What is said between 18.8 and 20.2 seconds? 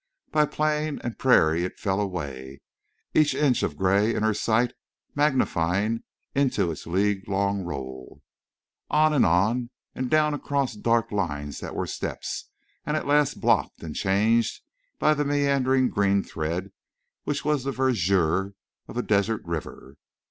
of a desert river.